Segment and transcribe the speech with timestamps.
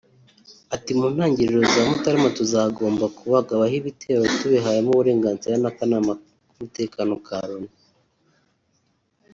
[0.75, 6.11] Ati” Mu ntangiriro za Mutarama tuzagomba kubagabaho ibitero tubihawemo uburenganzira n’Akanama
[6.51, 7.71] k’Umutekano ka Loni